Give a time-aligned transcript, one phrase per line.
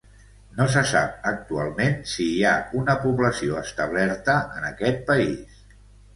[0.59, 5.63] No se sap actualment si hi ha una població establerta en aquest país.